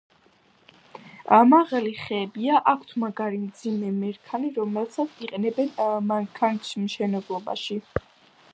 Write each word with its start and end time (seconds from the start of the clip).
მაღალი 1.49 1.91
ხეებია, 2.05 2.55
აქვთ 2.71 2.95
მაგარი 3.03 3.37
და 3.41 3.49
მძიმე 3.49 3.91
მერქანი, 3.99 4.49
რომელსაც 4.57 5.21
იყენებენ 5.27 5.71
მანქანათმშენებლობაში. 6.13 7.79